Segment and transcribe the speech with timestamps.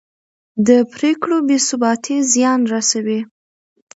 [0.67, 3.19] د پرېکړو بې ثباتي زیان رسوي